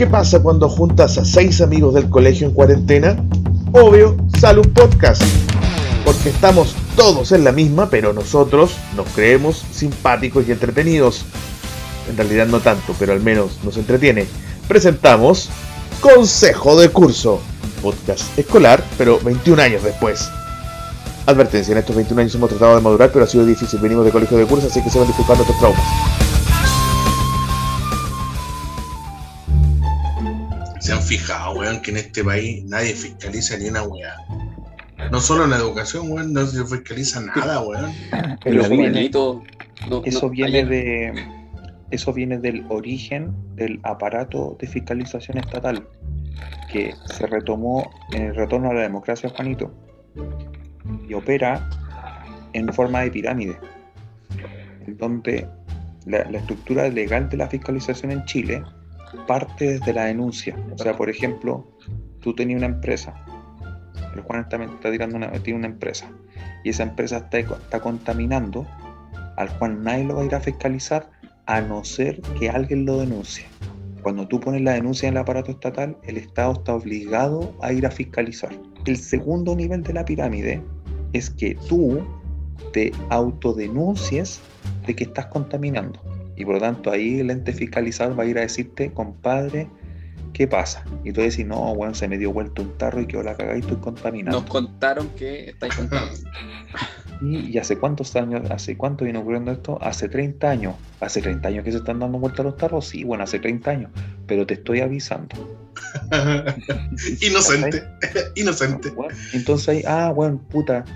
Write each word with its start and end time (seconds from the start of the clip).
¿Qué 0.00 0.06
pasa 0.06 0.40
cuando 0.40 0.66
juntas 0.70 1.18
a 1.18 1.26
seis 1.26 1.60
amigos 1.60 1.92
del 1.92 2.08
colegio 2.08 2.46
en 2.46 2.54
cuarentena? 2.54 3.22
Obvio, 3.72 4.16
sale 4.40 4.60
un 4.60 4.72
podcast. 4.72 5.22
Porque 6.06 6.30
estamos 6.30 6.74
todos 6.96 7.32
en 7.32 7.44
la 7.44 7.52
misma, 7.52 7.90
pero 7.90 8.14
nosotros 8.14 8.70
nos 8.96 9.06
creemos 9.08 9.62
simpáticos 9.70 10.48
y 10.48 10.52
entretenidos. 10.52 11.26
En 12.08 12.16
realidad 12.16 12.46
no 12.46 12.60
tanto, 12.60 12.94
pero 12.98 13.12
al 13.12 13.20
menos 13.20 13.58
nos 13.62 13.76
entretiene. 13.76 14.26
Presentamos 14.66 15.50
Consejo 16.00 16.80
de 16.80 16.88
Curso, 16.88 17.42
podcast 17.82 18.38
escolar, 18.38 18.82
pero 18.96 19.20
21 19.22 19.60
años 19.60 19.82
después. 19.82 20.30
Advertencia, 21.26 21.72
en 21.72 21.78
estos 21.78 21.94
21 21.94 22.22
años 22.22 22.34
hemos 22.36 22.48
tratado 22.48 22.74
de 22.74 22.80
madurar, 22.80 23.12
pero 23.12 23.26
ha 23.26 23.28
sido 23.28 23.44
difícil. 23.44 23.78
Venimos 23.80 24.06
de 24.06 24.12
colegio 24.12 24.38
de 24.38 24.46
curso, 24.46 24.68
así 24.68 24.82
que 24.82 24.88
se 24.88 24.98
van 24.98 25.08
disculpando 25.08 25.42
estos 25.42 25.58
traumas. 25.58 26.29
Fijado, 31.18 31.54
weón, 31.58 31.82
que 31.82 31.90
en 31.90 31.96
este 31.96 32.22
país 32.22 32.64
nadie 32.66 32.92
fiscaliza 32.94 33.56
ni 33.58 33.68
una 33.68 33.82
weá. 33.82 34.14
No 35.10 35.18
solo 35.20 35.42
en 35.44 35.50
la 35.50 35.56
educación, 35.56 36.10
weón, 36.12 36.32
no 36.32 36.46
se 36.46 36.64
fiscaliza 36.64 37.20
nada, 37.20 37.60
weón. 37.62 37.90
Pero 38.44 38.56
Los 38.56 38.70
no- 38.70 40.02
eso 40.04 40.26
no- 40.26 40.30
viene 40.30 40.64
de 40.64 41.12
eso 41.90 42.12
viene 42.12 42.38
del 42.38 42.64
origen 42.68 43.34
del 43.56 43.80
aparato 43.82 44.56
de 44.60 44.68
fiscalización 44.68 45.38
estatal 45.38 45.84
que 46.70 46.94
se 47.06 47.26
retomó 47.26 47.90
en 48.12 48.26
el 48.26 48.36
retorno 48.36 48.70
a 48.70 48.74
la 48.74 48.82
democracia 48.82 49.28
Juanito 49.30 49.74
y 51.08 51.14
opera 51.14 51.68
en 52.52 52.72
forma 52.72 53.00
de 53.00 53.10
pirámide 53.10 53.58
en 54.86 54.96
donde 54.96 55.48
la, 56.06 56.30
la 56.30 56.38
estructura 56.38 56.88
legal 56.88 57.28
de 57.28 57.36
la 57.38 57.48
fiscalización 57.48 58.12
en 58.12 58.24
Chile 58.26 58.62
parte 59.26 59.72
desde 59.72 59.92
la 59.92 60.04
denuncia 60.04 60.56
o 60.72 60.78
sea 60.78 60.96
por 60.96 61.10
ejemplo 61.10 61.66
tú 62.20 62.34
tenías 62.34 62.58
una 62.58 62.66
empresa 62.66 63.14
el 64.14 64.22
Juan 64.22 64.48
también 64.48 64.72
está 64.72 64.90
tirando 64.90 65.16
una, 65.16 65.30
tiene 65.32 65.58
una 65.58 65.68
empresa 65.68 66.10
y 66.64 66.70
esa 66.70 66.82
empresa 66.82 67.18
está, 67.18 67.38
está 67.38 67.80
contaminando 67.80 68.66
al 69.36 69.56
cual 69.58 69.82
nadie 69.82 70.04
lo 70.04 70.16
va 70.16 70.22
a 70.22 70.24
ir 70.24 70.34
a 70.34 70.40
fiscalizar 70.40 71.10
a 71.46 71.60
no 71.60 71.82
ser 71.84 72.20
que 72.38 72.48
alguien 72.48 72.84
lo 72.84 72.98
denuncie. 72.98 73.46
Cuando 74.02 74.26
tú 74.28 74.40
pones 74.40 74.62
la 74.62 74.72
denuncia 74.72 75.08
en 75.08 75.14
el 75.14 75.20
aparato 75.20 75.50
estatal, 75.50 75.96
el 76.04 76.16
Estado 76.16 76.52
está 76.52 76.74
obligado 76.74 77.54
a 77.60 77.72
ir 77.72 77.86
a 77.86 77.90
fiscalizar. 77.90 78.50
El 78.86 78.96
segundo 78.96 79.54
nivel 79.54 79.82
de 79.82 79.92
la 79.92 80.04
pirámide 80.04 80.62
es 81.12 81.28
que 81.28 81.56
tú 81.68 82.00
te 82.72 82.92
autodenuncies 83.10 84.40
de 84.86 84.94
que 84.94 85.04
estás 85.04 85.26
contaminando. 85.26 86.00
Y 86.40 86.44
por 86.46 86.54
lo 86.54 86.60
tanto 86.60 86.90
ahí 86.90 87.20
el 87.20 87.30
ente 87.30 87.52
fiscalizador 87.52 88.18
va 88.18 88.22
a 88.22 88.26
ir 88.26 88.38
a 88.38 88.40
decirte, 88.40 88.90
compadre, 88.94 89.68
¿qué 90.32 90.48
pasa? 90.48 90.82
Y 91.04 91.12
tú 91.12 91.20
decís, 91.20 91.44
no, 91.44 91.74
bueno, 91.74 91.94
se 91.94 92.08
me 92.08 92.16
dio 92.16 92.32
vuelta 92.32 92.62
un 92.62 92.78
tarro 92.78 93.02
y 93.02 93.06
quedó 93.06 93.22
la 93.22 93.36
cagada 93.36 93.58
y 93.58 93.60
estoy 93.60 93.76
contaminando. 93.76 94.40
Nos 94.40 94.48
contaron 94.48 95.10
que 95.10 95.50
estáis 95.50 95.74
contando. 95.76 96.10
¿Y, 97.20 97.50
y 97.50 97.58
hace 97.58 97.76
cuántos 97.76 98.16
años, 98.16 98.50
hace 98.50 98.78
cuánto 98.78 99.04
viene 99.04 99.18
ocurriendo 99.18 99.52
esto? 99.52 99.78
Hace 99.82 100.08
30 100.08 100.48
años. 100.48 100.76
¿Hace 101.00 101.20
30 101.20 101.46
años 101.46 101.64
que 101.64 101.72
se 101.72 101.76
están 101.76 101.98
dando 101.98 102.18
vueltas 102.18 102.46
los 102.46 102.56
tarros? 102.56 102.88
Sí, 102.88 103.04
bueno, 103.04 103.24
hace 103.24 103.38
30 103.38 103.70
años. 103.70 103.90
Pero 104.26 104.46
te 104.46 104.54
estoy 104.54 104.80
avisando. 104.80 105.36
Inocente, 107.20 107.84
inocente. 108.34 108.90
Bueno, 108.92 109.14
Entonces 109.34 109.68
ahí, 109.68 109.82
ah, 109.86 110.10
bueno, 110.10 110.40
puta, 110.48 110.86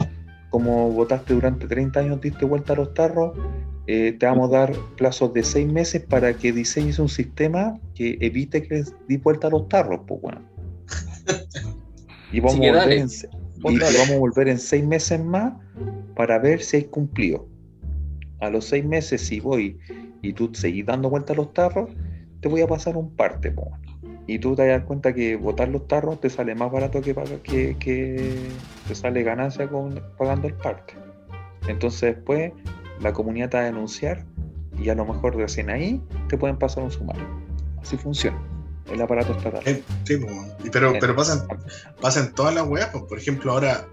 como 0.48 0.90
votaste 0.90 1.34
durante 1.34 1.66
30 1.66 2.00
años, 2.00 2.20
diste 2.22 2.46
vuelta 2.46 2.72
a 2.72 2.76
los 2.76 2.94
tarros, 2.94 3.36
eh, 3.86 4.16
te 4.18 4.27
vamos 4.27 4.50
a 4.50 4.58
dar 4.58 4.72
plazos 4.96 5.34
de 5.34 5.42
6 5.42 5.70
meses 5.70 6.02
para 6.02 6.34
que 6.34 6.52
diseñes 6.52 6.98
un 6.98 7.08
sistema 7.08 7.78
que 7.94 8.16
evite 8.20 8.62
que 8.62 8.84
di 9.08 9.18
vuelta 9.18 9.48
a 9.48 9.50
los 9.50 9.68
tarros, 9.68 10.00
pues 10.06 10.20
bueno. 10.22 10.40
Y 12.32 12.40
vamos, 12.40 12.60
que 12.60 12.68
a 12.68 12.72
volver 12.72 12.98
en, 12.98 13.08
y 13.08 13.78
te 13.78 13.98
vamos 13.98 14.10
a 14.10 14.18
volver 14.18 14.48
en 14.48 14.58
6 14.58 14.84
meses 14.86 15.22
más 15.22 15.52
para 16.17 16.39
ver 16.39 16.62
si 16.62 16.78
hay 16.78 16.84
cumplido. 16.84 17.46
A 18.40 18.50
los 18.50 18.64
6 18.67 18.84
meses, 18.84 19.20
si 19.20 19.40
voy 19.40 19.78
y 20.22 20.33
tú 20.33 20.51
seguís 20.55 20.86
dando 20.86 21.11
vuelta 21.11 21.34
a 21.34 21.36
los 21.36 21.52
tarros, 21.52 21.90
te 22.40 22.48
voy 22.48 22.62
a 22.62 22.66
pasar 22.66 22.96
un 22.96 23.14
parte, 23.14 23.51
pues 23.51 23.68
bueno. 23.68 23.84
Y 24.27 24.39
tú 24.39 24.56
te 24.56 24.66
das 24.66 24.83
cuenta 24.84 25.12
que 25.12 25.36
botar 25.36 25.68
los 25.68 25.86
tarros 25.86 26.18
te 26.18 26.30
sale 26.30 26.55
más 26.55 26.72
barato 26.72 27.02
que, 27.02 27.14
que, 27.42 27.77
que 27.78 28.48
te 28.89 28.95
sale 28.95 29.22
ganancia 29.22 29.68
con, 29.68 30.01
pagando 30.16 30.48
el 30.48 30.55
parte. 30.55 30.95
Entonces 31.68 32.16
después 32.16 32.52
la 33.00 33.12
comunidad 33.12 33.50
te 33.50 33.56
va 33.56 33.62
a 33.64 33.66
denunciar 33.66 34.24
y 34.78 34.88
a 34.88 34.94
lo 34.94 35.05
mejor 35.05 35.36
recién 35.36 35.70
ahí 35.70 36.02
te 36.28 36.36
pueden 36.36 36.58
pasar 36.58 36.84
un 36.84 36.90
sumario. 36.90 37.27
Así 37.80 37.96
funciona 37.96 38.38
el 38.92 39.00
aparato 39.00 39.32
estatal. 39.32 39.62
Sí, 40.05 40.16
weón. 40.16 40.46
Y 40.62 40.70
pero, 40.70 40.92
pero 41.00 41.16
pasan, 41.16 41.46
pasan 42.00 42.34
todas 42.34 42.54
las 42.54 42.66
weas, 42.66 42.88
por 42.88 43.18
ejemplo, 43.18 43.52
ahora 43.52 43.86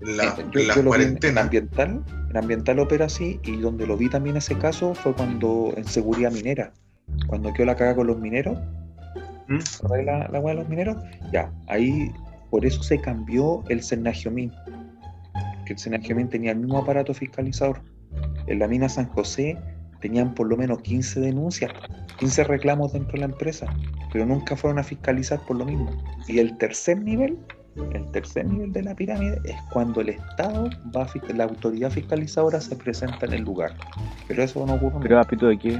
la, 0.00 0.36
yo, 0.36 0.44
la 0.44 0.50
yo 0.52 0.52
vi 0.52 0.60
en, 0.62 0.78
en 0.78 0.84
cuarentena. 0.86 1.40
ambiental, 1.42 2.04
en 2.30 2.36
ambiental 2.36 2.78
opera 2.78 3.06
así 3.06 3.40
y 3.42 3.56
donde 3.56 3.86
lo 3.86 3.96
vi 3.96 4.08
también 4.08 4.36
ese 4.36 4.56
caso 4.56 4.94
fue 4.94 5.14
cuando 5.14 5.72
en 5.76 5.84
seguridad 5.84 6.30
minera, 6.30 6.72
cuando 7.26 7.52
quedó 7.52 7.66
la 7.66 7.76
caga 7.76 7.96
con 7.96 8.06
los 8.06 8.18
mineros, 8.18 8.58
¿Mm? 9.48 9.58
¿Recuerdas 9.82 10.06
la, 10.06 10.28
la 10.28 10.40
weá 10.40 10.54
de 10.54 10.60
los 10.60 10.68
mineros? 10.68 10.96
Ya, 11.32 11.52
ahí 11.68 12.10
por 12.50 12.64
eso 12.64 12.82
se 12.82 13.00
cambió 13.00 13.62
el 13.68 13.82
Senagiomín. 13.82 14.52
Que 15.66 15.72
el 15.72 15.78
Senagiomín 15.78 16.28
tenía 16.28 16.52
el 16.52 16.58
mismo 16.58 16.78
aparato 16.78 17.12
fiscalizador. 17.14 17.80
En 18.46 18.58
la 18.58 18.68
mina 18.68 18.88
San 18.88 19.06
José 19.06 19.58
tenían 20.00 20.34
por 20.34 20.48
lo 20.48 20.56
menos 20.56 20.80
15 20.82 21.20
denuncias, 21.20 21.72
15 22.18 22.44
reclamos 22.44 22.92
dentro 22.92 23.12
de 23.12 23.18
la 23.18 23.24
empresa, 23.26 23.66
pero 24.12 24.26
nunca 24.26 24.56
fueron 24.56 24.78
a 24.78 24.84
fiscalizar 24.84 25.40
por 25.46 25.56
lo 25.56 25.64
mismo. 25.64 25.90
Y 26.28 26.38
el 26.38 26.56
tercer 26.58 26.98
nivel, 27.00 27.38
el 27.92 28.10
tercer 28.12 28.46
nivel 28.46 28.72
de 28.72 28.82
la 28.82 28.94
pirámide 28.94 29.40
es 29.44 29.56
cuando 29.72 30.00
el 30.00 30.10
Estado 30.10 30.70
va 30.94 31.02
a 31.02 31.32
la 31.34 31.44
autoridad 31.44 31.90
fiscalizadora 31.90 32.60
se 32.60 32.76
presenta 32.76 33.26
en 33.26 33.34
el 33.34 33.42
lugar. 33.42 33.74
Pero 34.28 34.42
eso 34.42 34.64
no 34.66 34.74
ocurre 34.74 35.00
¿Pero 35.02 35.20
apito 35.20 35.46
de 35.46 35.58
qué? 35.58 35.78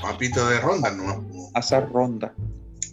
Papito 0.00 0.46
de 0.48 0.60
ronda, 0.60 0.90
¿no? 0.90 1.24
hacer 1.54 1.88
ronda. 1.90 2.32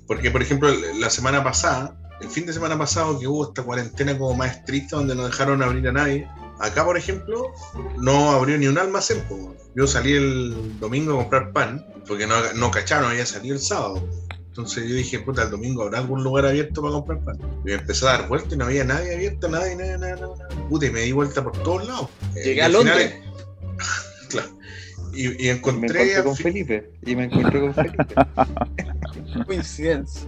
Porque, 0.07 0.31
por 0.31 0.41
ejemplo, 0.41 0.69
la 0.99 1.09
semana 1.09 1.43
pasada, 1.43 1.95
el 2.21 2.29
fin 2.29 2.45
de 2.45 2.53
semana 2.53 2.77
pasado 2.77 3.19
que 3.19 3.27
hubo 3.27 3.47
esta 3.47 3.63
cuarentena 3.63 4.17
como 4.17 4.33
más 4.35 4.57
estricta 4.57 4.97
donde 4.97 5.15
no 5.15 5.25
dejaron 5.25 5.61
abrir 5.61 5.87
a 5.87 5.91
nadie, 5.91 6.27
acá, 6.63 6.83
por 6.85 6.97
ejemplo, 6.97 7.51
no 7.97 8.31
abrió 8.31 8.57
ni 8.57 8.67
un 8.67 8.77
almacén. 8.77 9.21
po. 9.29 9.55
Yo 9.75 9.87
salí 9.87 10.13
el 10.13 10.79
domingo 10.79 11.13
a 11.13 11.17
comprar 11.17 11.51
pan, 11.51 11.85
porque 12.07 12.27
no, 12.27 12.35
no 12.55 12.71
cacharon, 12.71 13.09
había 13.11 13.25
salido 13.25 13.55
el 13.55 13.61
sábado. 13.61 14.07
Entonces 14.47 14.87
yo 14.87 14.95
dije, 14.95 15.17
puta, 15.19 15.43
el 15.43 15.49
domingo 15.49 15.81
habrá 15.83 15.97
algún 15.99 16.23
lugar 16.23 16.45
abierto 16.45 16.81
para 16.81 16.93
comprar 16.93 17.19
pan. 17.23 17.39
Y 17.63 17.69
me 17.69 17.73
empecé 17.73 18.05
a 18.07 18.17
dar 18.17 18.27
vuelta 18.27 18.53
y 18.53 18.57
no 18.57 18.65
había 18.65 18.83
nadie 18.83 19.15
abierto, 19.15 19.47
nadie, 19.49 19.75
nada, 19.75 19.97
nada, 19.97 20.15
nada. 20.15 20.35
nada. 20.37 20.67
Puta, 20.69 20.85
y 20.85 20.91
me 20.91 21.01
di 21.01 21.11
vuelta 21.11 21.43
por 21.43 21.53
todos 21.63 21.87
lados. 21.87 22.07
Eh, 22.35 22.43
Llegué 22.45 22.61
a 22.61 22.69
Londres. 22.69 23.13
final- 23.13 23.23
claro. 24.29 24.49
Y, 25.11 25.25
y 25.27 25.29
Y 25.31 25.35
me 25.45 25.49
encontré, 25.51 25.87
encontré 26.01 26.23
con 26.23 26.35
Felipe. 26.35 26.91
Y 27.05 27.15
me 27.15 27.23
encontré 27.25 27.59
con 27.61 27.73
Felipe. 27.73 28.05
Coincidencia. 29.47 30.27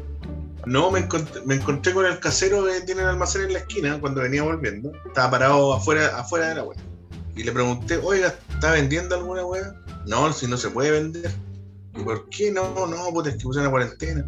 No, 0.65 0.91
me 0.91 0.99
encontré, 0.99 1.41
me 1.45 1.55
encontré 1.55 1.93
con 1.93 2.05
el 2.05 2.19
casero 2.19 2.65
que 2.65 2.81
tiene 2.81 3.01
el 3.01 3.07
almacén 3.07 3.43
en 3.43 3.53
la 3.53 3.59
esquina 3.59 3.99
cuando 3.99 4.21
venía 4.21 4.43
volviendo. 4.43 4.91
Estaba 5.05 5.31
parado 5.31 5.73
afuera, 5.73 6.17
afuera 6.17 6.49
de 6.49 6.55
la 6.55 6.63
wea. 6.63 6.79
Y 7.35 7.43
le 7.43 7.51
pregunté, 7.51 7.97
oiga, 7.97 8.33
¿está 8.49 8.71
vendiendo 8.71 9.15
alguna 9.15 9.45
wea? 9.45 9.73
No, 10.07 10.31
si 10.33 10.47
no 10.47 10.57
se 10.57 10.69
puede 10.69 10.91
vender. 10.91 11.31
¿Y 11.95 12.03
por 12.03 12.29
qué 12.29 12.51
no? 12.51 12.87
No, 12.87 13.11
pues 13.13 13.27
es 13.27 13.35
que 13.35 13.43
puse 13.43 13.59
una 13.59 13.69
cuarentena. 13.69 14.25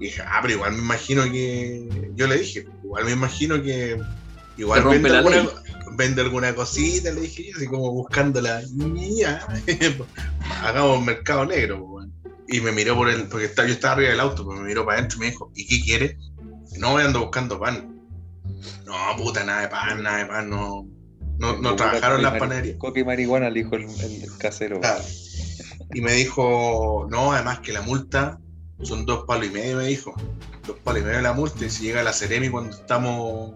Y 0.00 0.04
dije, 0.04 0.22
ah, 0.24 0.38
pero 0.42 0.54
igual 0.54 0.72
me 0.72 0.78
imagino 0.78 1.24
que. 1.24 2.10
Yo 2.14 2.26
le 2.26 2.38
dije, 2.38 2.66
igual 2.82 3.04
me 3.04 3.12
imagino 3.12 3.62
que. 3.62 4.00
Igual 4.56 4.84
vende 4.84 5.08
la 5.08 5.18
alguna, 5.18 5.48
vende 5.92 6.22
alguna 6.22 6.54
cosita, 6.54 7.12
le 7.12 7.20
dije 7.20 7.44
yo, 7.44 7.56
así 7.56 7.66
como 7.66 7.92
buscando 7.92 8.40
la 8.40 8.62
mía. 8.72 9.46
Hagamos 10.62 11.04
mercado 11.04 11.46
negro. 11.46 11.97
Y 12.48 12.60
me 12.60 12.72
miró 12.72 12.96
por 12.96 13.08
el, 13.10 13.28
porque 13.28 13.44
estaba, 13.46 13.68
yo 13.68 13.74
estaba 13.74 13.94
arriba 13.94 14.10
del 14.10 14.20
auto, 14.20 14.44
pues 14.44 14.58
me 14.58 14.66
miró 14.66 14.84
para 14.84 14.98
adentro 14.98 15.18
y 15.18 15.20
me 15.20 15.26
dijo, 15.26 15.52
¿y 15.54 15.66
qué 15.66 15.80
quiere? 15.84 16.18
No, 16.78 16.92
voy 16.92 17.02
ando 17.02 17.20
buscando 17.20 17.60
pan. 17.60 18.00
No, 18.86 18.94
puta, 19.16 19.44
nada 19.44 19.62
de 19.62 19.68
pan, 19.68 20.02
nada 20.02 20.18
de 20.18 20.26
pan, 20.26 20.50
no. 20.50 20.86
No, 21.38 21.56
no 21.58 21.76
trabajaron 21.76 22.22
las 22.22 22.38
panaderías. 22.38 22.78
Coca 22.78 22.98
y 22.98 23.04
marihuana, 23.04 23.48
le 23.50 23.62
dijo 23.62 23.76
el, 23.76 23.84
el 23.84 24.36
casero. 24.38 24.80
Claro. 24.80 25.04
Y 25.94 26.00
me 26.00 26.12
dijo, 26.14 27.06
no, 27.10 27.32
además 27.32 27.60
que 27.60 27.72
la 27.72 27.82
multa 27.82 28.40
son 28.82 29.06
dos 29.06 29.24
palos 29.26 29.46
y 29.46 29.50
medio, 29.50 29.76
me 29.76 29.86
dijo. 29.86 30.14
Dos 30.66 30.76
palos 30.82 31.02
y 31.02 31.04
medio 31.04 31.20
la 31.20 31.32
multa, 31.32 31.64
y 31.64 31.70
si 31.70 31.84
llega 31.84 32.02
la 32.02 32.12
Ceremi 32.12 32.48
cuando 32.48 32.76
estamos 32.76 33.54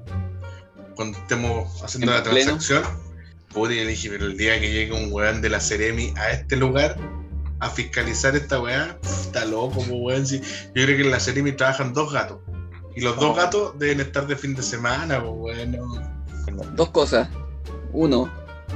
cuando 0.95 1.19
estemos 1.19 1.83
haciendo 1.83 2.13
En 2.13 2.19
la 2.19 2.23
pleno. 2.23 2.59
transacción, 2.59 2.85
pude 3.53 3.75
y 3.77 3.85
le 3.85 3.87
dije, 3.87 4.11
pero 4.11 4.27
el 4.27 4.37
día 4.37 4.61
que 4.61 4.71
llegue 4.71 4.93
un 4.93 5.13
weón 5.13 5.41
de 5.41 5.49
la 5.49 5.61
Ceremi 5.61 6.13
a 6.17 6.31
este 6.31 6.57
lugar 6.57 6.97
a 7.63 7.71
fiscalizar 7.71 8.35
esta 8.35 8.61
weá, 8.61 8.99
está 9.03 9.45
loco, 9.45 9.83
po, 9.85 9.95
weón. 9.95 10.27
si- 10.27 10.41
yo 10.41 10.73
creo 10.85 10.97
que 10.97 11.03
en 11.03 11.11
la 11.13 11.21
Ceremi 11.21 11.53
trabajan 11.53 11.93
dos 11.95 12.13
gatos. 12.13 12.41
Y 12.97 13.01
los 13.03 13.17
dos 13.19 13.37
gatos 13.37 13.79
deben 13.79 14.01
estar 14.01 14.27
de 14.27 14.35
fin 14.37 14.55
de 14.55 14.63
semana, 14.63 15.21
pues 15.21 15.33
bueno. 15.33 16.03
Dos 16.75 16.91
cosas. 16.91 17.29
Uno, 17.93 18.29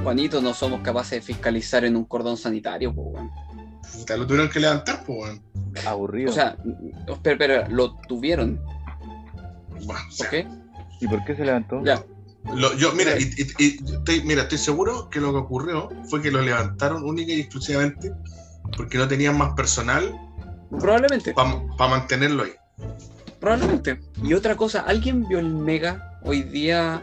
Juanito, 0.03 0.41
no 0.41 0.53
somos 0.53 0.79
capaces 0.81 1.11
de 1.11 1.21
fiscalizar 1.21 1.83
en 1.83 1.97
un 1.97 2.05
cordón 2.05 2.37
sanitario, 2.37 2.95
po, 2.95 3.01
weón. 3.01 3.29
Lo 4.17 4.25
tuvieron 4.25 4.49
que 4.49 4.59
levantar, 4.61 5.03
pues, 5.05 5.19
weón. 5.19 5.43
Aburrido. 5.85 6.31
O 6.31 6.33
sea, 6.33 6.57
espera, 7.09 7.33
espera, 7.33 7.67
lo 7.69 7.95
tuvieron, 8.07 8.59
Bueno, 9.83 10.01
o 10.07 10.11
sea, 10.11 10.27
¿ok? 10.27 10.47
¿Y 11.01 11.07
por 11.07 11.23
qué 11.25 11.35
se 11.35 11.43
levantó? 11.45 11.83
Ya, 11.83 12.03
lo- 12.55 12.73
yo, 12.77 12.93
mira, 12.93 13.19
y- 13.19 13.23
y- 13.37 13.63
y 13.63 13.93
estoy, 13.93 14.23
mira, 14.23 14.43
estoy 14.43 14.57
seguro 14.57 15.09
que 15.09 15.19
lo 15.19 15.31
que 15.33 15.37
ocurrió 15.39 15.89
fue 16.09 16.21
que 16.21 16.31
lo 16.31 16.41
levantaron 16.41 17.03
única 17.03 17.31
y 17.33 17.41
exclusivamente 17.41 18.11
porque 18.75 18.97
no 18.97 19.07
tenían 19.07 19.37
más 19.37 19.53
personal 19.53 20.13
probablemente, 20.79 21.33
para 21.33 21.89
mantenerlo 21.89 22.43
ahí. 22.43 22.51
probablemente. 23.39 23.99
Y 24.23 24.33
otra 24.33 24.55
cosa, 24.55 24.81
¿alguien 24.81 25.27
vio 25.27 25.39
el 25.39 25.53
Mega 25.53 26.19
hoy 26.23 26.43
día 26.43 27.01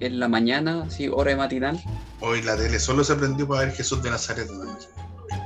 en 0.00 0.20
la 0.20 0.28
mañana, 0.28 0.84
así, 0.86 1.08
hora 1.08 1.30
de 1.30 1.36
matinal? 1.36 1.80
Hoy 2.20 2.42
la 2.42 2.56
tele 2.56 2.78
solo 2.78 3.04
se 3.04 3.14
prendió 3.16 3.46
para 3.48 3.62
ver 3.66 3.72
Jesús 3.74 4.02
de 4.02 4.10
Nazaret. 4.10 4.48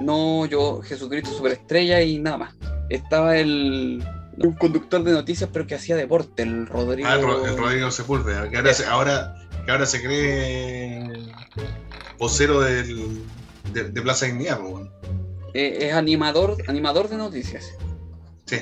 No, 0.00 0.46
yo, 0.46 0.80
Jesucristo 0.82 1.30
Superestrella 1.30 2.00
y 2.02 2.18
nada 2.18 2.38
más. 2.38 2.54
Estaba 2.90 3.36
el 3.36 4.04
un 4.40 4.52
conductor 4.52 5.02
de 5.02 5.10
noticias, 5.12 5.50
pero 5.52 5.66
que 5.66 5.74
hacía 5.74 5.96
deporte, 5.96 6.44
el 6.44 6.66
Rodrigo. 6.68 7.08
Ah, 7.10 7.14
el, 7.16 7.22
Ro- 7.22 7.44
el 7.44 7.56
Rodrigo 7.58 7.90
Sepúlveda, 7.90 8.48
que 8.48 8.56
ahora, 8.56 8.72
se, 8.74 8.86
ahora, 8.86 9.34
que 9.64 9.70
ahora 9.72 9.84
se 9.84 10.00
cree 10.00 11.10
vocero 12.18 12.60
del, 12.60 13.20
de, 13.72 13.84
de 13.90 14.02
Plaza 14.02 14.26
Dignidad, 14.26 14.60
pues, 14.60 14.72
weón. 14.72 14.90
Eh, 15.54 15.78
es 15.88 15.94
animador, 15.94 16.56
animador 16.66 17.08
de 17.08 17.16
noticias. 17.16 17.74
Sí. 18.44 18.58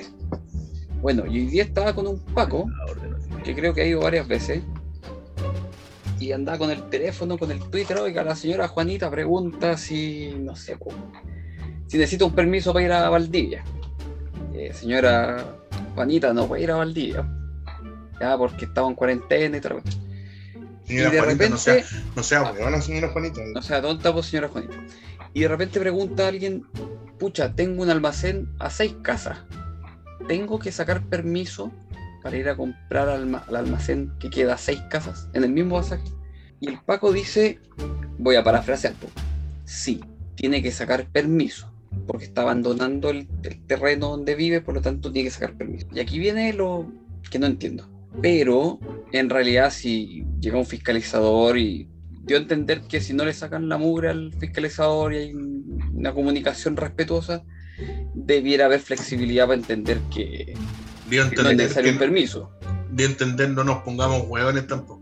Bueno, 1.01 1.27
y 1.27 1.41
hoy 1.41 1.47
día 1.47 1.63
estaba 1.65 1.95
con 1.95 2.07
un 2.07 2.19
Paco, 2.19 2.67
que 3.45 3.55
creo 3.55 3.75
que 3.75 3.83
ha 3.83 3.87
ido 3.87 4.01
varias 4.01 4.27
veces, 4.27 4.63
y 6.19 6.33
andaba 6.33 6.59
con 6.59 6.71
el 6.71 6.89
teléfono, 6.89 7.39
con 7.39 7.51
el 7.51 7.61
Twitter, 7.71 7.99
oiga, 7.99 8.25
la 8.25 8.35
señora 8.35 8.69
Juanita 8.69 9.11
pregunta 9.11 9.77
si, 9.77 10.35
no 10.39 10.57
sé, 10.57 10.77
si 11.87 11.99
necesita 11.99 12.25
un 12.25 12.35
permiso 12.35 12.73
para 12.73 12.85
ir 12.85 12.93
a 12.93 13.11
Valdivia. 13.11 13.65
Eh, 14.55 14.73
señora 14.73 15.45
Juanita 15.95 16.33
no 16.33 16.49
puede 16.49 16.63
ir 16.63 16.71
a 16.71 16.77
Valdivia, 16.77 17.29
ya, 18.21 18.37
porque 18.39 18.65
estaba 18.65 18.89
en 18.89 18.95
cuarentena 18.95 19.57
y 19.59 19.61
tal. 19.61 19.83
Y 20.85 20.89
Señora 20.89 21.11
de 21.11 21.21
Juanita, 21.21 21.49
no 21.49 21.57
sea, 21.59 21.75
repente, 21.75 21.97
no 22.17 22.23
sea 22.23 22.53
weona, 22.53 22.81
señora 22.81 23.09
Juanita. 23.09 23.41
no 23.55 23.63
sea 23.63 23.83
tonta, 23.83 24.13
pues 24.13 24.27
señora 24.27 24.49
Juanita. 24.49 24.77
Y 25.35 25.41
de 25.41 25.49
repente 25.49 25.81
pregunta 25.81 26.29
alguien, 26.29 26.65
pucha, 27.19 27.55
tengo 27.55 27.83
un 27.83 27.91
almacén 27.91 28.49
a 28.59 28.71
seis 28.71 28.95
casas. 29.03 29.39
¿Tengo 30.29 30.59
que 30.59 30.73
sacar 30.73 31.03
permiso 31.05 31.73
para 32.23 32.37
ir 32.37 32.49
a 32.49 32.57
comprar 32.57 33.09
al 33.09 33.35
almacén 33.55 34.13
que 34.19 34.31
queda 34.31 34.55
a 34.55 34.59
seis 34.59 34.81
casas 34.91 35.29
en 35.35 35.45
el 35.45 35.53
mismo 35.53 35.77
pasaje? 35.77 36.05
Y 36.61 36.69
el 36.69 36.81
Paco 36.81 37.13
dice, 37.13 37.61
voy 38.19 38.37
a 38.37 38.45
parafrasear, 38.45 38.95
sí, 39.65 40.01
tiene 40.35 40.63
que 40.63 40.73
sacar 40.73 41.07
permiso, 41.07 41.71
porque 42.07 42.25
está 42.25 42.43
abandonando 42.43 43.11
el, 43.11 43.29
el 43.43 43.65
terreno 43.67 44.09
donde 44.11 44.35
vive, 44.35 44.61
por 44.61 44.75
lo 44.75 44.81
tanto 44.81 45.13
tiene 45.13 45.29
que 45.29 45.35
sacar 45.35 45.55
permiso. 45.57 45.87
Y 45.93 46.01
aquí 46.01 46.19
viene 46.19 46.53
lo 46.53 46.91
que 47.31 47.39
no 47.39 47.47
entiendo. 47.47 47.89
Pero 48.23 48.79
en 49.13 49.29
realidad 49.29 49.71
si 49.71 50.25
llega 50.41 50.59
un 50.59 50.67
fiscalizador 50.67 51.59
y 51.59 51.89
dio 52.27 52.37
a 52.37 52.41
entender 52.41 52.83
que 52.83 53.01
si 53.01 53.15
no 53.15 53.25
le 53.25 53.33
sacan 53.33 53.69
la 53.69 53.79
mugre 53.79 54.11
al 54.11 54.33
fiscalizador 54.35 55.15
y 55.15 55.17
hay 55.19 55.33
una 55.95 56.13
comunicación 56.13 56.77
respetuosa, 56.77 57.43
debiera 58.15 58.67
haber 58.67 58.81
flexibilidad 58.81 59.47
para 59.47 59.59
entender 59.59 59.99
que 60.13 60.55
Dio 61.09 61.23
a 61.23 61.27
no 61.27 61.31
es 61.33 61.39
entender, 61.39 61.57
necesario 61.57 61.91
que, 61.91 61.93
un 61.95 61.99
permiso. 61.99 62.51
dio 62.91 63.07
a 63.07 63.11
entender 63.11 63.51
no 63.51 63.63
nos 63.65 63.79
pongamos 63.85 64.23
hueones 64.27 64.67
tampoco. 64.67 65.01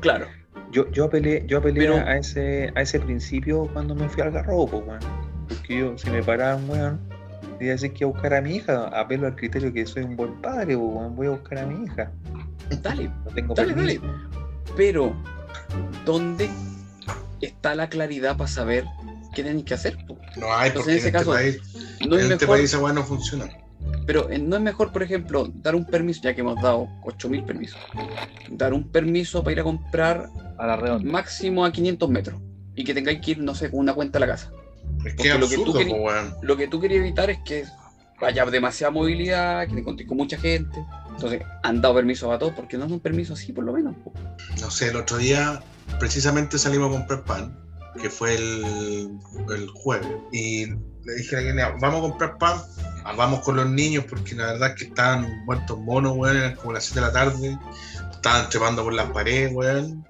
Claro. 0.00 0.26
Yo, 0.70 0.90
yo 0.90 1.04
apelé, 1.04 1.44
yo 1.46 1.58
apelé 1.58 1.80
Pero- 1.80 1.96
a, 1.96 2.16
ese, 2.16 2.72
a 2.74 2.80
ese 2.80 2.98
principio 2.98 3.68
cuando 3.74 3.94
me 3.94 4.08
fui 4.08 4.22
al 4.22 4.30
garrobo, 4.30 4.78
weón. 4.78 5.00
Porque 5.46 5.78
yo, 5.80 5.98
si 5.98 6.08
me 6.08 6.22
paraban, 6.22 6.68
weón, 6.70 6.98
iba 7.60 7.72
a 7.72 7.74
decir 7.74 7.92
que 7.92 8.04
iba 8.04 8.10
a 8.10 8.12
buscar 8.14 8.32
a 8.34 8.40
mi 8.40 8.56
hija. 8.56 8.86
Apelo 8.98 9.26
al 9.26 9.36
criterio 9.36 9.70
que 9.70 9.84
soy 9.84 10.04
un 10.04 10.16
buen 10.16 10.40
padre, 10.40 10.74
weón. 10.76 11.14
Voy 11.14 11.26
a 11.26 11.30
buscar 11.30 11.58
a 11.58 11.66
mi 11.66 11.84
hija. 11.84 12.10
Dale, 12.80 13.10
No 13.26 13.30
tengo 13.34 13.54
Dale, 13.54 13.74
permiso. 13.74 14.02
pero 14.74 15.14
¿dónde 16.04 16.50
está 17.40 17.74
la 17.74 17.88
claridad 17.88 18.36
para 18.36 18.48
saber 18.48 18.84
qué 19.34 19.42
tienen 19.42 19.64
que 19.64 19.74
hacer? 19.74 19.96
po? 20.06 20.16
No 20.36 20.52
hay, 20.54 20.68
Entonces, 20.68 20.74
porque 20.74 20.90
en 20.90 20.90
en 20.90 20.98
ese 20.98 21.08
este 21.08 21.12
caso, 21.12 21.30
país, 21.32 21.58
No 22.08 22.16
es 22.16 22.24
en 22.26 22.32
este 22.32 22.46
mejor, 22.46 22.58
país 22.58 22.74
esa 22.74 22.92
no 22.92 23.04
funciona. 23.04 23.48
pero 24.06 24.30
eh, 24.30 24.38
no 24.38 24.56
es 24.56 24.62
mejor, 24.62 24.92
por 24.92 25.02
ejemplo, 25.02 25.48
dar 25.54 25.74
un 25.74 25.84
permiso, 25.86 26.20
ya 26.22 26.34
que 26.34 26.40
hemos 26.40 26.60
dado 26.62 26.88
8.000 27.02 27.44
permisos, 27.44 27.80
dar 28.50 28.72
un 28.74 28.90
permiso 28.90 29.42
para 29.42 29.52
ir 29.52 29.60
a 29.60 29.64
comprar 29.64 30.28
A 30.58 30.66
la 30.66 30.76
redonda. 30.76 31.10
máximo 31.10 31.64
a 31.64 31.72
500 31.72 32.08
metros 32.10 32.40
y 32.74 32.84
que 32.84 32.94
tengáis 32.94 33.20
que 33.20 33.32
ir, 33.32 33.38
no 33.38 33.54
sé, 33.54 33.70
con 33.70 33.80
una 33.80 33.94
cuenta 33.94 34.18
a 34.18 34.20
la 34.20 34.26
casa. 34.28 34.50
Es 35.04 35.14
que 35.14 35.16
Porque 35.16 35.28
es 35.28 35.40
lo 35.40 35.48
que 35.48 35.56
tú 35.56 35.76
absurdo. 35.76 36.38
Lo 36.42 36.56
que 36.56 36.68
tú 36.68 36.80
querías 36.80 37.00
evitar 37.00 37.30
es 37.30 37.38
que 37.44 37.64
haya 38.20 38.44
demasiada 38.46 38.90
movilidad, 38.92 39.66
que 39.66 39.74
te 39.74 39.80
encontres 39.80 40.08
con 40.08 40.16
mucha 40.16 40.38
gente. 40.38 40.84
Entonces, 41.14 41.42
han 41.62 41.80
dado 41.80 41.94
permisos 41.94 42.30
a 42.30 42.38
todos, 42.38 42.52
porque 42.54 42.76
no 42.76 42.86
es 42.86 42.92
un 42.92 43.00
permiso 43.00 43.34
así, 43.34 43.52
por 43.52 43.64
lo 43.64 43.72
menos. 43.72 43.94
No 44.60 44.70
sé, 44.70 44.88
el 44.88 44.96
otro 44.96 45.18
día 45.18 45.62
precisamente 45.98 46.58
salimos 46.58 46.88
a 46.88 46.98
comprar 46.98 47.24
pan, 47.24 47.58
que 48.00 48.10
fue 48.10 48.34
el, 48.34 49.18
el 49.54 49.68
jueves, 49.68 50.08
y 50.32 50.66
le 50.66 51.14
dije 51.16 51.36
a 51.36 51.40
la 51.40 51.46
Kenia, 51.46 51.76
vamos 51.80 51.98
a 51.98 52.08
comprar 52.08 52.38
pan, 52.38 52.60
vamos 53.16 53.40
con 53.40 53.56
los 53.56 53.68
niños, 53.68 54.04
porque 54.08 54.34
la 54.34 54.52
verdad 54.52 54.70
es 54.70 54.76
que 54.76 54.84
estaban 54.84 55.44
muertos 55.44 55.78
monos, 55.78 56.16
weón, 56.16 56.36
eran 56.36 56.56
como 56.56 56.72
las 56.72 56.84
7 56.84 57.00
de 57.00 57.06
la 57.06 57.12
tarde, 57.12 57.58
estaban 58.12 58.48
trepando 58.48 58.84
por 58.84 58.94
las 58.94 59.10
paredes, 59.10 59.52
weón, 59.52 60.06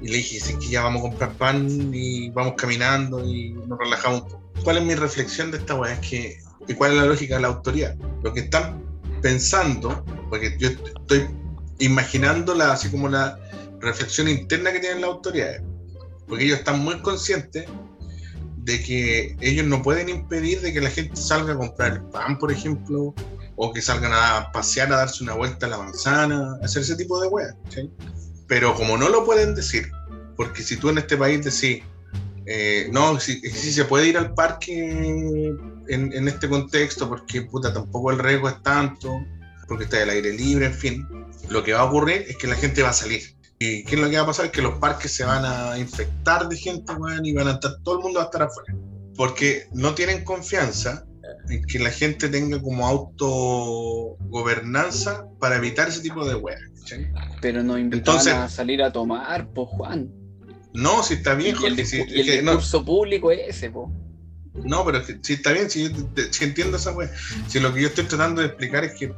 y 0.00 0.08
le 0.08 0.16
dije, 0.16 0.40
sí, 0.40 0.56
que 0.58 0.68
ya 0.68 0.82
vamos 0.82 1.00
a 1.00 1.10
comprar 1.10 1.32
pan 1.34 1.92
y 1.92 2.30
vamos 2.30 2.54
caminando 2.56 3.24
y 3.24 3.52
nos 3.52 3.78
relajamos 3.78 4.22
un 4.22 4.28
poco. 4.28 4.52
¿Cuál 4.64 4.78
es 4.78 4.84
mi 4.84 4.94
reflexión 4.94 5.50
de 5.50 5.58
esta 5.58 5.74
weá? 5.74 5.92
Es 5.92 6.08
que, 6.08 6.38
¿y 6.66 6.74
cuál 6.74 6.92
es 6.92 6.96
la 6.98 7.04
lógica 7.04 7.34
de 7.36 7.42
la 7.42 7.48
autoridad? 7.48 7.94
Lo 8.22 8.32
que 8.32 8.40
están 8.40 8.87
pensando, 9.22 10.04
porque 10.28 10.56
yo 10.58 10.68
estoy 10.68 11.28
imaginando 11.78 12.54
la, 12.54 12.72
así 12.72 12.90
como 12.90 13.08
la 13.08 13.38
reflexión 13.80 14.28
interna 14.28 14.72
que 14.72 14.80
tienen 14.80 15.00
las 15.00 15.10
autoridades, 15.10 15.62
porque 16.26 16.44
ellos 16.44 16.58
están 16.58 16.80
muy 16.80 17.00
conscientes 17.00 17.66
de 18.56 18.82
que 18.82 19.36
ellos 19.40 19.66
no 19.66 19.82
pueden 19.82 20.08
impedir 20.08 20.60
de 20.60 20.72
que 20.72 20.80
la 20.80 20.90
gente 20.90 21.16
salga 21.16 21.54
a 21.54 21.56
comprar 21.56 21.92
el 21.94 22.02
pan, 22.02 22.38
por 22.38 22.52
ejemplo, 22.52 23.14
o 23.56 23.72
que 23.72 23.80
salgan 23.80 24.12
a 24.12 24.52
pasear, 24.52 24.92
a 24.92 24.98
darse 24.98 25.24
una 25.24 25.34
vuelta 25.34 25.66
a 25.66 25.70
la 25.70 25.78
manzana, 25.78 26.56
a 26.60 26.64
hacer 26.64 26.82
ese 26.82 26.96
tipo 26.96 27.20
de 27.20 27.28
weas. 27.28 27.54
Pero 28.46 28.74
como 28.74 28.98
no 28.98 29.08
lo 29.08 29.24
pueden 29.24 29.54
decir, 29.54 29.90
porque 30.36 30.62
si 30.62 30.76
tú 30.76 30.90
en 30.90 30.98
este 30.98 31.16
país 31.16 31.44
decís, 31.44 31.82
eh, 32.46 32.88
no, 32.92 33.18
si, 33.18 33.40
si 33.40 33.72
se 33.72 33.84
puede 33.84 34.08
ir 34.08 34.16
al 34.18 34.34
parque 34.34 35.54
en, 35.88 36.12
en 36.12 36.28
este 36.28 36.48
contexto, 36.48 37.08
porque 37.08 37.42
puta, 37.42 37.72
tampoco 37.72 38.10
el 38.10 38.18
riesgo 38.18 38.48
es 38.48 38.60
tanto, 38.62 39.20
porque 39.66 39.84
está 39.84 40.02
el 40.02 40.10
aire 40.10 40.32
libre, 40.32 40.66
en 40.66 40.74
fin, 40.74 41.06
lo 41.50 41.62
que 41.62 41.72
va 41.72 41.80
a 41.80 41.84
ocurrir 41.84 42.24
es 42.28 42.36
que 42.36 42.46
la 42.46 42.54
gente 42.56 42.82
va 42.82 42.90
a 42.90 42.94
salir. 42.94 43.22
¿Y 43.58 43.82
qué 43.84 43.96
es 43.96 44.00
lo 44.00 44.08
que 44.08 44.16
va 44.16 44.22
a 44.22 44.26
pasar? 44.26 44.46
Es 44.46 44.52
que 44.52 44.62
los 44.62 44.78
parques 44.78 45.12
se 45.12 45.24
van 45.24 45.44
a 45.44 45.78
infectar 45.78 46.48
de 46.48 46.56
gente, 46.56 46.92
y 47.24 47.32
van 47.32 47.48
a 47.48 47.52
estar, 47.52 47.72
todo 47.82 47.96
el 47.98 48.02
mundo 48.04 48.18
va 48.18 48.24
a 48.24 48.26
estar 48.26 48.42
afuera. 48.42 48.74
Porque 49.16 49.66
no 49.72 49.94
tienen 49.94 50.24
confianza 50.24 51.04
en 51.50 51.64
que 51.64 51.78
la 51.80 51.90
gente 51.90 52.28
tenga 52.28 52.60
como 52.62 52.86
autogobernanza 52.86 55.26
para 55.40 55.56
evitar 55.56 55.88
ese 55.88 56.00
tipo 56.02 56.24
de 56.26 56.34
weas. 56.36 56.60
Pero 57.40 57.60
invitaban 57.60 57.92
Entonces- 57.92 58.32
a 58.34 58.48
salir 58.48 58.82
a 58.82 58.92
tomar, 58.92 59.48
po, 59.52 59.66
Juan. 59.66 60.10
No, 60.74 61.02
si 61.02 61.14
está 61.14 61.34
bien, 61.34 61.56
y 61.60 61.64
el, 61.66 61.70
Jorge, 61.70 61.84
si- 61.84 61.96
y 61.96 62.00
el 62.20 62.26
que 62.26 62.42
no- 62.42 62.52
discurso 62.52 62.84
público 62.84 63.32
es 63.32 63.40
ese, 63.56 63.70
po. 63.70 63.90
No, 64.64 64.84
pero 64.84 64.98
es 64.98 65.06
que 65.06 65.18
si 65.22 65.34
está 65.34 65.52
bien, 65.52 65.70
si, 65.70 65.84
entiendo 66.40 66.76
esa 66.76 66.92
wea. 66.92 67.10
Si 67.48 67.60
lo 67.60 67.72
que 67.72 67.82
yo 67.82 67.88
estoy 67.88 68.04
tratando 68.04 68.40
de 68.40 68.48
explicar 68.48 68.84
es 68.84 68.94
que 68.94 69.12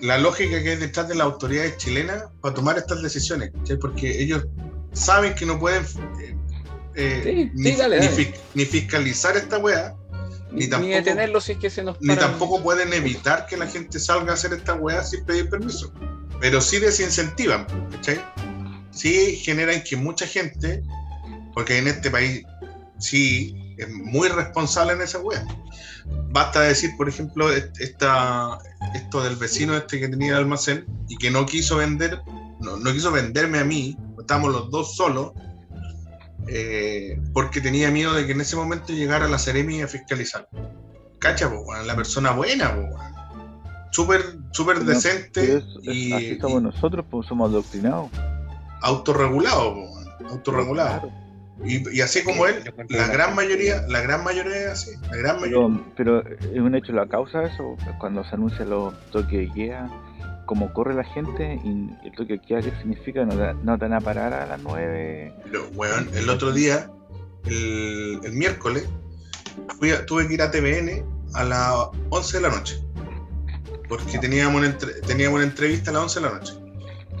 la 0.00 0.18
lógica 0.18 0.62
que 0.62 0.70
hay 0.70 0.76
detrás 0.76 1.08
de 1.08 1.14
las 1.14 1.24
autoridades 1.26 1.76
chilenas 1.78 2.24
para 2.40 2.54
tomar 2.54 2.76
estas 2.78 3.02
decisiones, 3.02 3.50
porque 3.80 4.22
ellos 4.22 4.44
saben 4.92 5.34
que 5.34 5.46
no 5.46 5.58
pueden 5.58 5.84
eh, 6.20 6.36
eh, 6.94 7.20
Sí, 7.24 7.50
ni, 7.54 7.70
sí, 7.72 7.76
dale, 7.76 8.00
ni 8.00 8.06
dale. 8.06 8.16
fi- 8.24 8.34
ni 8.54 8.64
fiscalizar 8.64 9.36
esta 9.36 9.58
wea, 9.58 9.94
Ni 10.50 10.60
Ni, 10.60 10.68
tampoco- 10.68 10.94
detenerlo 10.94 11.40
si 11.40 11.52
es 11.52 11.58
que 11.58 11.70
se 11.70 11.82
nos 11.82 12.00
ni 12.00 12.14
tampoco 12.16 12.62
pueden 12.62 12.92
evitar 12.92 13.46
que 13.46 13.56
la 13.56 13.66
gente 13.66 13.98
salga 13.98 14.30
a 14.30 14.34
hacer 14.34 14.52
esta 14.52 14.74
wea 14.74 15.02
sin 15.02 15.24
pedir 15.24 15.48
permiso. 15.50 15.92
Pero 16.40 16.60
sí 16.60 16.78
desincentivan, 16.78 17.66
¿cachai? 17.90 18.20
Sí 18.90 19.36
generan 19.36 19.82
que 19.82 19.96
mucha 19.96 20.26
gente, 20.26 20.82
porque 21.52 21.78
en 21.78 21.88
este 21.88 22.10
país 22.10 22.42
sí 22.98 23.65
es 23.76 23.88
muy 23.90 24.28
responsable 24.28 24.92
en 24.94 25.02
esa 25.02 25.18
wea. 25.20 25.44
Basta 26.30 26.60
decir, 26.60 26.90
por 26.96 27.08
ejemplo, 27.08 27.52
est- 27.52 27.80
esta, 27.80 28.58
esto 28.94 29.22
del 29.22 29.36
vecino 29.36 29.76
este 29.76 29.98
que 30.00 30.08
tenía 30.08 30.32
el 30.32 30.38
almacén 30.38 30.84
y 31.08 31.16
que 31.16 31.30
no 31.30 31.46
quiso 31.46 31.76
vender, 31.76 32.20
no, 32.60 32.76
no 32.76 32.92
quiso 32.92 33.10
venderme 33.12 33.58
a 33.58 33.64
mí, 33.64 33.96
estábamos 34.18 34.52
los 34.52 34.70
dos 34.70 34.94
solos, 34.96 35.32
eh, 36.48 37.20
porque 37.32 37.60
tenía 37.60 37.90
miedo 37.90 38.14
de 38.14 38.26
que 38.26 38.32
en 38.32 38.40
ese 38.40 38.56
momento 38.56 38.92
llegara 38.92 39.28
la 39.28 39.38
Ceremi 39.38 39.82
a 39.82 39.88
fiscalizar. 39.88 40.48
Cacha, 41.18 41.50
po, 41.50 41.64
la 41.74 41.96
persona 41.96 42.30
buena, 42.32 42.74
po, 42.74 42.80
weón. 42.82 43.16
Súper, 43.90 44.22
decente 44.84 45.56
es- 45.56 45.64
y, 45.82 46.12
así 46.12 46.26
estamos 46.32 46.60
y 46.60 46.64
nosotros, 46.64 47.04
pues 47.10 47.26
somos 47.26 47.50
adoctrinados. 47.50 48.10
autorregulado, 48.82 49.74
po, 49.74 49.80
weón, 49.90 50.08
autorregulado. 50.30 51.00
Claro. 51.00 51.25
Y, 51.64 51.96
y 51.96 52.00
así 52.02 52.22
como 52.22 52.46
él, 52.46 52.56
la 52.88 53.08
gran 53.08 53.34
mayoría, 53.34 53.82
la 53.88 54.00
gran 54.02 54.22
mayoría 54.22 54.56
es 54.56 54.66
así. 54.68 54.90
La 55.10 55.16
gran 55.16 55.40
mayoría. 55.40 55.80
Pero, 55.96 56.22
pero 56.22 56.36
es 56.52 56.58
un 56.60 56.74
hecho 56.74 56.92
la 56.92 57.06
causa 57.08 57.40
de 57.40 57.46
eso, 57.48 57.76
cuando 57.98 58.22
se 58.24 58.34
anuncian 58.34 58.68
los 58.70 58.94
toques 59.10 59.48
de 59.48 59.52
queda, 59.54 59.88
como 60.44 60.72
corre 60.72 60.94
la 60.94 61.04
gente 61.04 61.58
y 61.64 61.90
el 62.06 62.12
toque 62.14 62.34
de 62.34 62.40
queda, 62.40 62.60
¿qué 62.62 62.70
significa? 62.78 63.24
No, 63.24 63.34
no 63.54 63.78
te 63.78 63.84
van 63.86 63.94
a 63.94 64.00
parar 64.00 64.32
a 64.34 64.46
las 64.46 64.60
9. 64.62 65.32
Lo- 65.50 65.68
weón, 65.70 66.08
el 66.14 66.28
otro 66.28 66.52
día, 66.52 66.90
el, 67.46 68.20
el 68.22 68.32
miércoles, 68.34 68.86
fui 69.78 69.90
a- 69.90 70.04
tuve 70.06 70.28
que 70.28 70.34
ir 70.34 70.42
a 70.42 70.50
TVN 70.50 71.04
a 71.34 71.42
las 71.44 71.74
11 72.10 72.36
de 72.36 72.42
la 72.42 72.48
noche. 72.50 72.80
Porque 73.88 74.18
teníamos 74.18 74.56
una, 74.56 74.66
entre- 74.66 75.00
teníamos 75.06 75.36
una 75.38 75.44
entrevista 75.46 75.90
a 75.90 75.94
las 75.94 76.02
11 76.02 76.20
de 76.20 76.26
la 76.26 76.32
noche. 76.34 76.52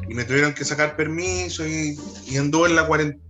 Y 0.08 0.14
me 0.14 0.24
tuvieron 0.24 0.54
que 0.54 0.64
sacar 0.64 0.96
permiso 0.96 1.66
y, 1.66 1.98
y 2.26 2.36
anduve 2.36 2.68
en 2.68 2.76
la 2.76 2.86
cuarentena. 2.86 3.20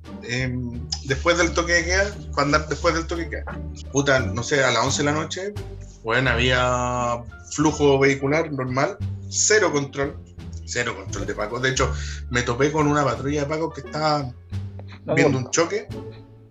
después 1.04 1.38
del 1.38 1.52
toque 1.52 1.72
de 1.72 1.84
queda, 1.84 2.14
para 2.32 2.42
andar 2.42 2.68
después 2.68 2.94
del 2.94 3.06
toque 3.06 3.22
de 3.22 3.30
queda. 3.30 3.58
Puta, 3.92 4.20
no 4.20 4.42
sé, 4.42 4.62
a 4.62 4.70
las 4.70 4.84
11 4.84 4.98
de 4.98 5.04
la 5.04 5.12
noche, 5.12 5.54
bueno, 6.02 6.30
había 6.30 7.24
flujo 7.50 7.98
vehicular 7.98 8.52
normal, 8.52 8.96
cero 9.28 9.72
control, 9.72 10.16
cero 10.64 10.94
control 10.96 11.26
de 11.26 11.34
Paco. 11.34 11.58
De 11.58 11.70
hecho, 11.70 11.92
me 12.30 12.42
topé 12.42 12.70
con 12.70 12.86
una 12.86 13.04
patrulla 13.04 13.42
de 13.42 13.46
Paco 13.48 13.72
que 13.72 13.80
estaba 13.80 14.32
viendo 15.14 15.38
un 15.38 15.50
choque. 15.50 15.88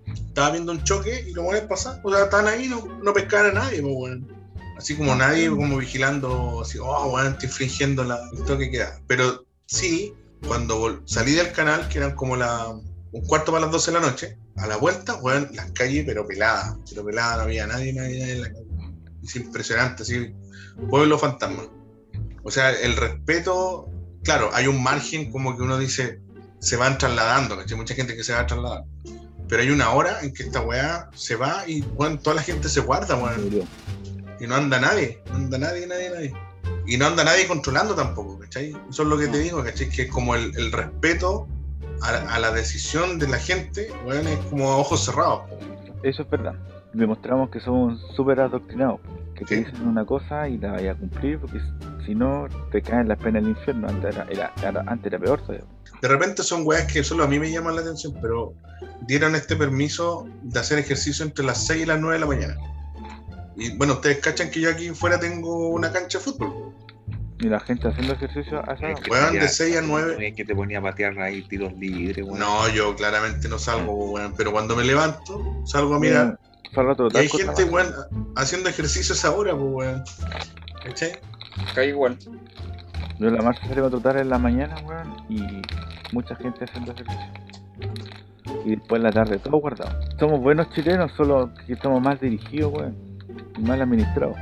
Estaba 0.06 0.52
viendo 0.52 0.72
un 0.72 0.84
choque 0.84 1.26
y 1.30 1.34
los 1.34 1.46
buenos 1.46 1.70
pasaban. 1.70 2.02
O 2.04 2.12
sea, 2.12 2.26
estaban 2.26 2.48
ahí, 2.48 2.68
no, 2.68 2.86
no 3.02 3.14
pescaban 3.14 3.52
a 3.52 3.62
nadie, 3.62 3.82
pues, 3.82 3.94
weón. 3.96 4.28
Así 4.78 4.94
como 4.98 5.16
nadie, 5.16 5.50
como 5.50 5.78
vigilando, 5.78 6.62
así, 6.62 6.78
oh, 6.78 7.14
weón, 7.14 7.34
estoy 7.34 7.48
infringiendo 7.48 8.04
la, 8.04 8.20
el 8.34 8.44
toque 8.44 8.66
que 8.66 8.72
queda. 8.72 9.00
Pero 9.08 9.45
sí, 9.66 10.14
cuando 10.48 11.02
salí 11.06 11.34
del 11.34 11.52
canal, 11.52 11.88
que 11.90 11.98
eran 12.00 12.16
como 12.16 12.36
la, 12.36 12.70
un 12.70 13.26
cuarto 13.28 13.52
para 13.52 13.66
las 13.66 13.72
12 13.72 13.92
de 13.92 14.00
la 14.00 14.06
noche, 14.06 14.38
a 14.58 14.68
la 14.68 14.78
vuelta, 14.78 15.16
weón, 15.16 15.50
las 15.54 15.72
calles, 15.72 16.04
pero 16.06 16.28
peladas, 16.28 16.78
pero 16.90 17.06
peladas, 17.06 17.38
no 17.38 17.44
había 17.44 17.68
nadie, 17.68 17.94
nadie, 17.94 18.20
nadie 18.20 18.34
en 18.34 18.42
la 18.42 18.50
calle. 18.50 18.66
Es 19.24 19.36
impresionante, 19.36 20.04
así, 20.04 20.34
pueblo 20.90 21.18
fantasma. 21.18 21.64
O 22.44 22.52
sea, 22.52 22.72
el 22.72 22.96
respeto, 22.96 23.90
claro, 24.24 24.50
hay 24.54 24.68
un 24.68 24.84
margen 24.84 25.32
como 25.32 25.56
que 25.58 25.64
uno 25.64 25.78
dice, 25.78 26.22
se 26.60 26.76
van 26.76 26.98
trasladando, 26.98 27.58
¿cachai? 27.58 27.78
Mucha 27.78 27.96
gente 27.96 28.16
que 28.16 28.24
se 28.24 28.34
va 28.34 28.46
trasladando. 28.46 28.88
Pero 29.48 29.62
hay 29.62 29.70
una 29.70 29.92
hora 29.92 30.22
en 30.22 30.34
que 30.34 30.44
esta 30.44 30.62
weá 30.62 31.10
se 31.14 31.36
va 31.36 31.64
y 31.68 31.82
bueno, 31.82 32.20
toda 32.20 32.36
la 32.36 32.42
gente 32.42 32.70
se 32.70 32.82
guarda, 32.82 33.16
weón. 33.16 33.68
Y 34.40 34.48
no 34.48 34.56
anda 34.56 34.80
nadie, 34.80 35.22
no 35.30 35.36
anda 35.36 35.58
nadie, 35.58 35.88
nadie, 35.88 36.10
nadie. 36.10 36.34
Y 36.88 36.98
no 36.98 37.08
anda 37.08 37.24
nadie 37.24 37.48
controlando 37.48 37.96
tampoco, 37.96 38.38
¿cachai? 38.40 38.76
Eso 38.90 39.04
es 39.04 39.08
lo 39.10 39.18
que 39.18 39.28
te 39.28 39.40
digo, 39.40 39.64
¿cachai? 39.64 39.90
Que 39.90 40.04
es 40.04 40.12
como 40.12 40.36
el, 40.36 40.56
el 40.58 40.72
respeto 40.72 41.48
a, 42.02 42.10
a 42.36 42.40
la 42.40 42.52
decisión 42.52 43.18
de 43.20 43.28
la 43.28 43.38
gente, 43.38 43.90
weón, 44.06 44.28
es 44.28 44.38
como 44.50 44.72
a 44.72 44.78
ojos 44.78 45.04
cerrados. 45.06 45.42
Eso 46.04 46.22
es 46.24 46.30
verdad. 46.30 46.54
Demostramos 46.94 47.50
que 47.50 47.60
somos 47.60 48.00
súper 48.16 48.40
adoctrinados. 48.40 49.00
Que 49.36 49.44
te 49.44 49.56
Sí. 49.58 49.64
dicen 49.66 49.88
una 49.88 50.06
cosa 50.06 50.48
y 50.48 50.58
la 50.58 50.72
vayas 50.72 50.96
a 50.96 51.00
cumplir, 51.00 51.40
porque 51.40 51.60
si 52.06 52.16
no, 52.16 52.48
te 52.72 52.82
caen 52.82 53.10
las 53.10 53.18
penas 53.18 53.42
del 53.44 53.50
infierno. 53.52 53.88
Antes 53.90 54.16
era, 54.16 54.26
era- 54.30 54.54
era- 54.64 54.84
antes 54.88 55.08
era 55.12 55.20
peor 55.20 55.42
todavía. 55.42 55.66
De 56.02 56.08
repente 56.08 56.42
son 56.44 56.62
weas 56.66 56.86
que 56.92 57.04
solo 57.04 57.24
a 57.24 57.28
mí 57.28 57.38
me 57.40 57.52
llaman 57.52 57.76
la 57.76 57.82
atención, 57.82 58.14
pero 58.22 58.54
dieron 59.02 59.36
este 59.36 59.56
permiso 59.58 60.26
de 60.44 60.60
hacer 60.60 60.80
ejercicio 60.80 61.26
entre 61.26 61.44
las 61.44 61.66
6 61.66 61.84
y 61.84 61.86
las 61.86 62.00
9 62.00 62.14
de 62.14 62.20
la 62.22 62.26
mañana. 62.28 62.56
Y 63.58 63.76
bueno, 63.78 63.94
ustedes 63.94 64.18
cachan 64.20 64.50
que 64.52 64.60
yo 64.62 64.70
aquí 64.70 64.90
fuera 64.90 65.20
tengo 65.20 65.70
una 65.70 65.92
cancha 65.92 66.18
de 66.18 66.24
fútbol. 66.24 66.74
Y 67.40 67.48
la 67.50 67.60
gente 67.60 67.88
haciendo 67.88 68.14
ejercicio 68.14 68.60
a 68.60 68.74
esa 68.74 68.86
hora. 68.86 68.92
Es 68.94 69.00
que 69.02 69.14
de 69.16 69.28
ponía- 69.28 69.48
6 69.48 69.78
a 69.78 69.82
9. 69.82 70.28
Es 70.28 70.36
que 70.36 70.46
te 70.46 70.56
ponía 70.56 70.80
a 70.80 70.82
patear 70.82 71.20
ahí 71.20 71.42
tiros 71.44 71.74
libres, 71.74 72.26
weón. 72.26 72.40
No, 72.40 72.68
yo 72.70 72.96
claramente 72.96 73.50
no 73.50 73.60
salgo, 73.60 73.94
weón, 74.12 74.34
pero 74.38 74.52
cuando 74.52 74.76
me 74.76 74.84
levanto, 74.84 75.62
salgo 75.66 75.96
a 75.96 76.00
mirar. 76.00 76.40
Solo 76.74 76.92
a 76.92 76.96
Y 77.14 77.18
hay 77.18 77.30
gente, 77.30 77.64
weón, 77.66 77.94
haciendo 78.36 78.70
ejercicio 78.70 79.14
a 79.14 79.18
esa 79.18 79.32
hora, 79.32 79.52
pues, 79.54 79.66
weón. 79.70 80.04
¿Cachai? 80.84 81.12
Cae 81.74 81.90
igual. 81.90 82.18
Yo 83.20 83.30
la 83.30 83.42
marcha 83.42 83.66
salgo 83.68 83.88
a 83.88 83.90
trotar 83.90 84.18
en 84.18 84.30
la 84.30 84.38
mañana, 84.38 84.76
weón, 84.86 85.16
y 85.30 85.42
mucha 86.14 86.36
gente 86.36 86.66
haciendo 86.66 86.92
ejercicio. 86.94 87.32
Y 88.66 88.72
después 88.72 89.00
en 89.00 89.04
la 89.04 89.12
tarde, 89.12 89.40
todo 89.40 89.58
guardado. 89.58 89.98
Somos 90.20 90.40
buenos 90.42 90.70
chilenos, 90.72 91.12
solo 91.16 91.52
que 91.66 91.74
estamos 91.74 92.02
mal 92.02 92.18
dirigidos, 92.20 92.74
weón. 92.74 93.15
Mal 93.60 93.82
administrados. 93.82 94.38